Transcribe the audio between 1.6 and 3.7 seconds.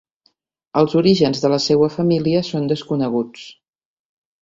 seua família són desconeguts.